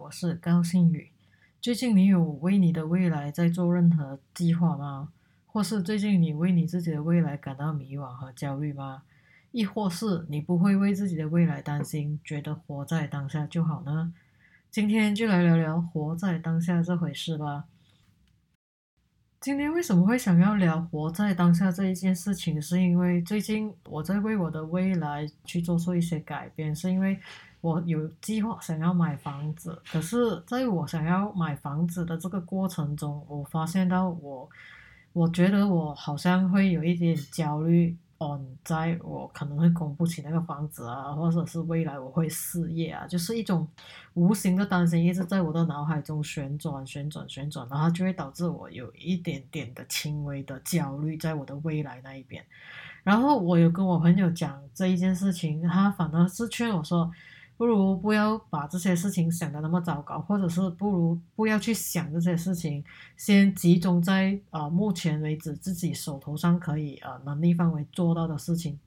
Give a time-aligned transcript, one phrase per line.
[0.00, 1.10] 我是高星宇。
[1.60, 5.12] 最近你有为你的未来在做任何计划吗？
[5.46, 9.02] 或是最近你为你自己的未来感到迷惘和焦虑吗？
[9.50, 14.14] 亦或是你不会为自己的未来担心，觉得活在当下就好呢？
[14.70, 17.66] 今天就来聊聊活在当下这回事吧。
[19.38, 22.60] 今天为什么会想要聊活在当下这一件事情？
[22.60, 27.18] 是因为最近我在为我的未来去做出一些改变，是因为
[27.60, 29.80] 我有计划想要买房子。
[29.90, 34.48] 可是，在我想要买房子的这个过程中，我发现到我，
[35.12, 37.96] 我觉得我好像会有一点焦虑。
[38.18, 43.66] 哦，在我可能会供不起那个房子啊，或者是未来我会失业啊，就是一种
[44.12, 52.44] 无形的担心一直在我的脑海中旋转、旋转、旋转，然后就会导致我有一点点的轻微的焦虑在我的未来那一边。
[53.02, 57.10] 然后我有跟我朋友讲这一件事情，他反而是劝我说。
[57.60, 62.82] 不如不要把这些事情想的那么糟糕，或者是不如不要去想这些事情，
[63.18, 68.78] 先集中在呃目前为止自己手头上可以呃能力范围做到的事情，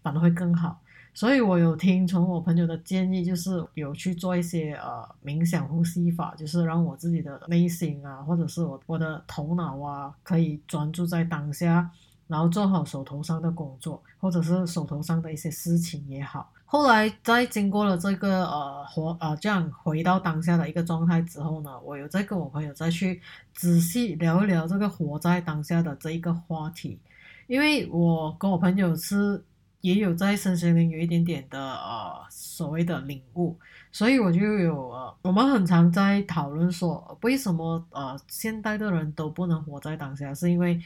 [0.00, 0.80] 反而会更好。
[1.12, 11.90] 所以我有听从我朋友的建议，就是有去做一些呃冥想呼吸法，就是让我自己的内心啊，或者是我我的头脑啊，可以专注在当下，
[12.30, 16.50] 然后做好手头上的工作，或者是手头上的一些事情也好。
[16.64, 23.20] 后来在经过了这个呃活呃这样回到当下的一个状态之后呢，我有在跟我朋友再去
[23.52, 27.00] 仔细聊一聊这个活在当下的这一个话题，
[27.48, 29.42] 因为我跟我朋友是
[29.80, 33.58] 也有在身心灵有一点点的呃所谓的领悟，
[33.90, 40.80] 所以我就有呃我们很常在讨论说为什么呃现代的人都不能活在当下，是因为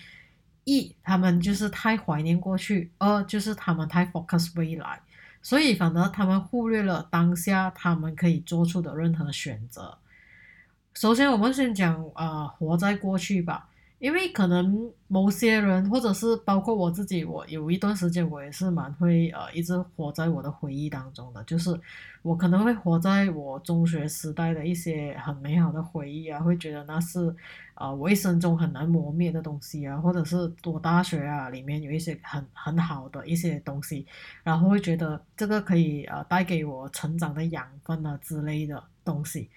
[0.65, 5.01] 一他们就是太怀念过去，二就是他们太 focus 未来。
[5.43, 9.99] 所以，反而他们忽略了当下他们可以做出的任何选择。
[10.95, 13.69] 首先，我们先讲啊，活在过去吧。
[14.05, 21.43] 因为可能某些人，或者是包括我自己，我有一段时间我也是蛮会呃，一直活在我的回忆当中的。
[21.45, 21.75] 就是
[22.21, 27.35] 我可能会活在我中学时代的一些很美好的回忆啊，会觉得那是
[27.73, 34.07] 啊我一生中很难磨灭的东西啊，或者是读大学啊里面有一些很很好的一些东西，
[34.43, 39.49] 然后会觉得这个可以呃带给我成长的养分啊之类的东西。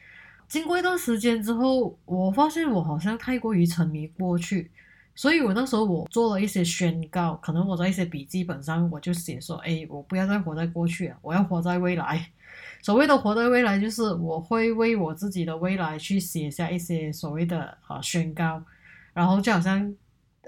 [0.48, 4.72] 经过一段时间之后，我发现我好像太过于沉迷过去，
[5.14, 12.30] 所以我那时候我做了一些宣告，可能我在一些笔记本上我就写说：“哎，我不要再活在过去了，我要活在未来。”
[12.82, 18.64] 所谓的活在未来，就是我会为我自己的未来去写下一些所谓的啊宣告，
[19.14, 19.96] 然后就好像。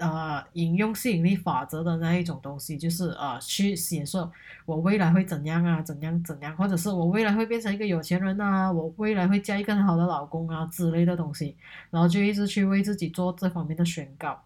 [0.00, 4.32] 呃，引用吸引力法则的那一种东西，就是呃，去写说
[4.64, 11.54] 我未来会怎样啊，怎样怎样，或者是我未来会变成一个有钱人啊，我未来会嫁一个很好的老公啊之类的东西，
[11.90, 14.42] 然后就一直去为自己做这方面的宣告，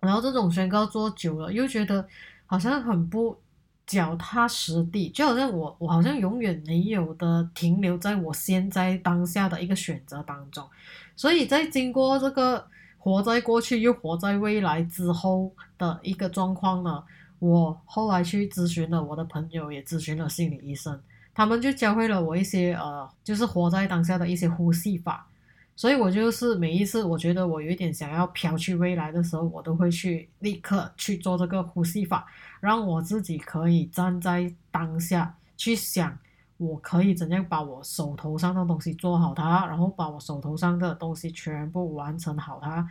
[0.00, 2.06] 然后这种宣告做久了，又觉得
[2.44, 3.38] 好像很不
[3.86, 10.68] 脚踏实地，就好像我我好像永远没有的停留在我现在当下的一个选择当中，
[11.16, 12.68] 所以在经过这个。
[13.02, 17.02] 活在过去又活在未来之后的一个状况呢？
[17.38, 21.00] 我后来去咨询了我的朋友，也咨询了心理医生，
[21.32, 25.26] 他们就教会了我一些呃，就是活在当下的一些呼吸法。
[25.74, 32.26] 所以我就是每一次我觉得我有一点想要飘去未来的时候，我都会去立刻去做这个呼吸法，
[32.60, 36.18] 让我自己可以站在当下去想。
[36.60, 42.86] 我可以怎样把我手头上的东西做好它，然后把我手头上的东西全部完成好它，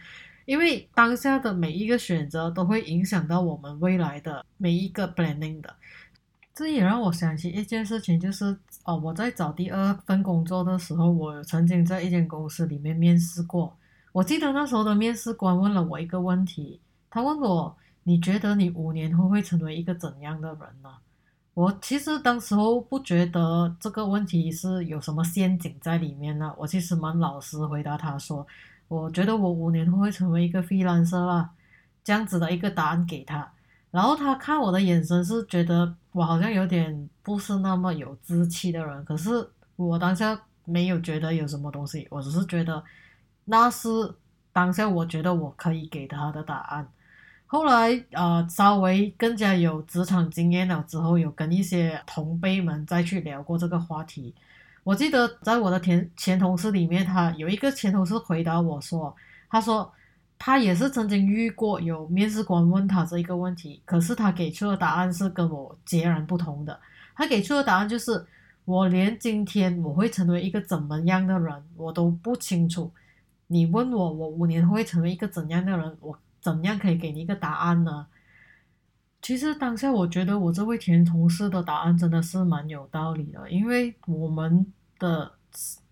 [0.46, 5.76] 因为当下的每一个选择都会影响到我们未来的每一个 planning 的。
[6.56, 13.78] 这也让我想起一件事情，就是哦，我在找第二份工作的时候，我曾经在一间公司里面面试过。
[14.12, 20.90] 我记得那时候的面试官问了我一个问题，他问我：“你觉得你五年后会成为一个怎样的人呢？”
[21.60, 26.56] 我其实当时候不觉得这个问题是有什么陷阱在里面呢。
[26.58, 28.48] 我其实蛮老实回答他说，
[28.88, 31.50] 我觉得我五年后会成为一个 freelancer 啦，
[32.02, 33.46] 这样子的一个答案给他。
[33.92, 39.04] 然后他看我的眼神是觉得我好像有点不是那么有志气的人。
[39.04, 39.46] 可是
[39.76, 42.82] 我当下没有觉得有什么东西，我只是觉得
[43.44, 43.90] 那是
[44.54, 46.88] 当下我觉得我可以给他的答案。
[47.52, 54.36] 后来，呃，稍微更加有职场经验了之后，有跟一些同辈们再去聊过这个话题。
[54.84, 59.16] 我记得在我的前前同事里面，他有一个前同事回答我说
[59.50, 59.92] ：“他说
[60.38, 66.80] 他也是曾经遇过有面试官问他这一个问题，可是他给出的答案是跟我截然不同的。
[67.16, 68.24] 他给出的答案就是：
[68.66, 72.92] 我连今天我会成为一个怎么样的人，我都不清楚。
[73.48, 78.08] 你问我，我五年会成为一个怎样的人，我怎样可以给你一个答案呢？
[79.22, 84.66] 其实当下我觉得我这位前同事的答案真的是蛮有道理的，因为我们
[84.98, 85.34] 的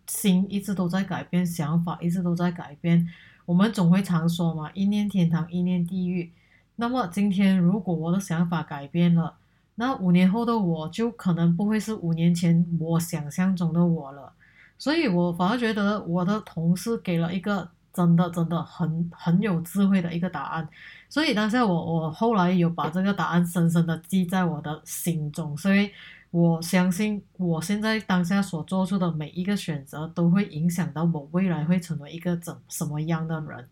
[0.08, 3.06] 心一直都在改变，想法一直都在改变。
[3.46, 6.32] 我们总会常说嘛，一念天堂，一念地狱。
[6.78, 9.36] 那么今天如果我的想法改变了，
[9.76, 14.32] 那五年后的我就可能不会是五年前我想象中的我了。
[14.78, 17.70] 所以我反而觉得我的同事给了一个。
[17.98, 20.70] 真的真的很很有智慧的一个答案，
[21.10, 25.90] 所以当下我我后来有把这个答案深深的记在我的心中，所以
[26.30, 33.68] 我相信我现在当下所做出的每一个选择都会影响到我未来会成为一个怎什么样的人。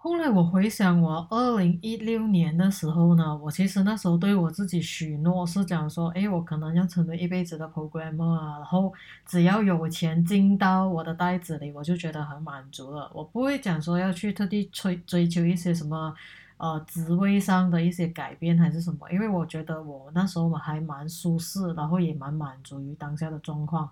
[0.00, 8.92] 后来我回想，我二零一六年的时候呢，我其实那时候对我自己许诺是讲说，哎，我可能要成为一辈子的 programmer 啊，然后
[9.26, 13.10] 只要有钱进到我的袋子里，我就觉得很满足了。
[13.12, 16.14] 我不会讲说要去特地追追求一些什么，
[16.58, 23.90] 呃，职位上的一些改变还是什么，因为我觉得我那时候我还蛮舒适，然后也蛮满足于当下的状况。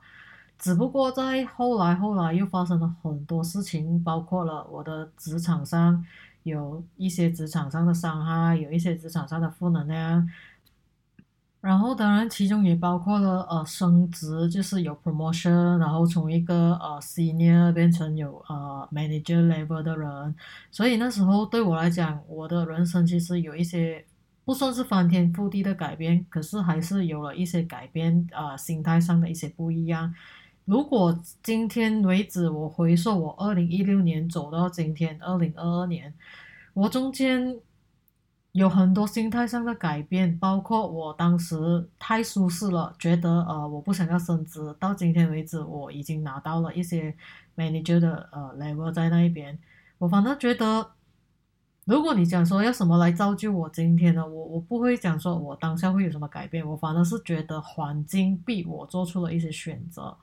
[0.59, 6.05] 只不过在后来，后来又发生了很多事情，包括了我的职场上
[6.45, 10.29] 有一些职场上的伤害，有一些职场上的负能量，
[11.61, 20.35] 然后当然其中也包括了呃升职，就是有 promotion，然后从一个呃 senior 变成有呃 manager level 的人，
[20.71, 24.05] 所以那时候对我来讲，我的人生其实有一些
[24.45, 30.15] 不算是翻天覆地的改变，可是还是有了一些改变啊，心态上的一些不一样。
[30.67, 36.13] 如果今天为止，我回溯我二零一六年走到今天二零二二年，
[36.75, 37.57] 我中间
[38.51, 47.17] 有很多心态上的改变，包括我当时太舒适了，觉得呃我不想要升职，到今天为止我已经拿到了一些
[47.57, 49.57] manager 的呃 level 在那一边，
[49.99, 50.91] 我反正觉得，
[51.85, 60.17] 如果你讲说要什么来造就我今天呢，我我不会讲说我当下会有什么改变，我反正是觉得环境逼我做出了一些选择。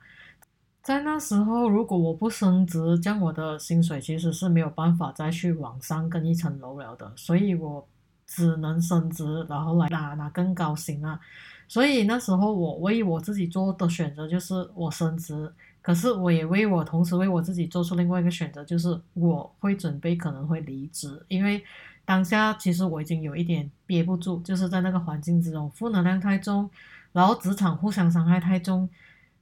[0.84, 7.88] 在那时候，如果我不升职，这样我的薪水其实是没有办法再去往上更一层楼了的，所以我
[8.26, 11.18] 只能升职，然后来拿拿更高薪啊。
[11.66, 15.50] 所以那时候我为我自己做的选择就是我升职，
[15.80, 21.64] 可是我也为我同时为我自己做出另外一个选择，就是我会准备可能会离职，因为
[22.04, 26.68] 当下其实我已经有一点憋不住，就是在那个环境之中负能量太重，
[27.12, 28.86] 然后职场互相伤害太重。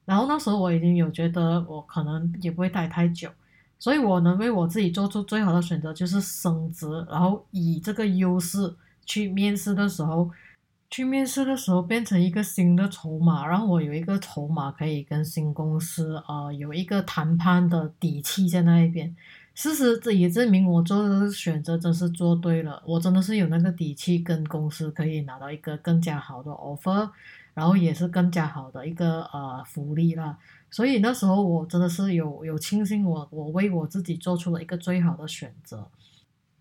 [0.05, 3.31] 然后那时候我已经有觉得我可能也不会待太久，
[3.79, 8.75] 所以我能为我自己做出最好的选择就是升职，然后以这个优势
[9.07, 10.31] 去面试的时候，
[10.91, 19.15] 去面试的时候变成一个新的筹码，让我有一个筹码可以跟新公司啊有一个谈判的底气在那一边。
[19.55, 27.11] 事实这也证明我做的选择真是做对了，我真的是有那个底气跟公司可以拿到一个更加好的 offer。
[27.55, 30.39] 然后也是更加好的一个呃福利啦，
[30.71, 35.89] 所以那时候我真的是有有庆幸我我为我自己做出了一个最好的选择。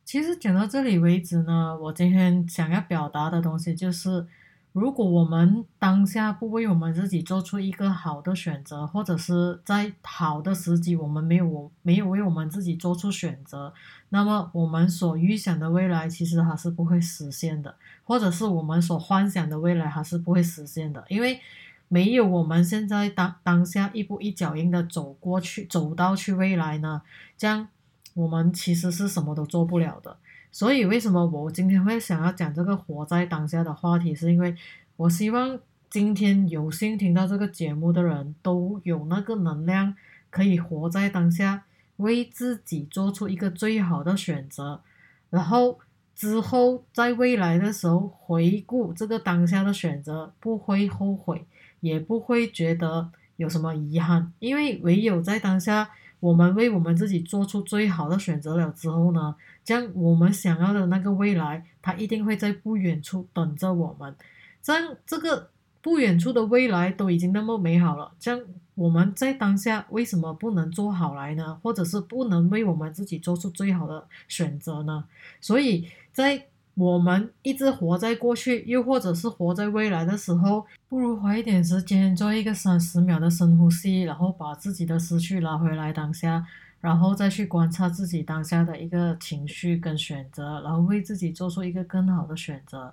[0.03, 4.27] 其实讲到这里为止呢，我今天想要表达的东西就是。
[4.73, 13.73] 如果我们当下不为我们自己做出一个好的选择，或者是在好的时机我们没有没有为我们自己做出选择，
[14.07, 17.75] 那么我们所预想的未来其实还是不会实现的，
[18.11, 21.39] 或者是我们所幻想的未来还是不会实现的，因为
[21.87, 27.01] 没有我们现在当当下一步一脚印的走过去，走到去未来呢，
[27.37, 27.69] 这样
[28.13, 30.17] 我们其实是什么都做不了的。
[30.51, 34.13] 所以，为什么我今天会想要讲这个活在当下的话题？
[34.13, 34.53] 是因为
[34.97, 35.57] 我希望
[35.89, 39.95] 今天有幸听到这个节目的人都有那个能量，
[40.29, 41.63] 可以活在当下，
[41.95, 44.81] 为自己做出一个最好的选择，
[45.29, 45.79] 然后
[46.21, 51.43] 之后在未来的时候回顾这个当下的选择，不会后悔，
[51.79, 55.89] 也不会觉得有什么遗憾，因为唯有在当下。
[56.19, 64.15] 我们为我们自己做出最好的选择了之后呢，将我们想要的那个未来，它一定会在不远处等着我们。
[64.61, 65.49] 这样这个
[65.81, 68.39] 不远处的未来都已经那么美好了，这样
[68.75, 71.59] 我们在当下为什么不能做好来呢？
[71.61, 75.05] 或者是不能为我们自己做出最好的选择呢？
[75.39, 76.45] 所以在。
[76.73, 86.47] 我们一直活在过去，又或者是活在未来的时候，不如花一点时间做一个三十秒的深呼吸，然后把自己的思绪拉回来当下，
[86.79, 92.91] 然后再去观察自己当下的一个情绪跟选择，然后为自己做出一个更好的选择。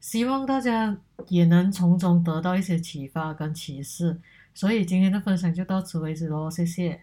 [0.00, 4.18] 希望大家也能从中得到一些启发跟启示。
[4.52, 7.00] 所以今天的分享就到此为止喽，谢谢。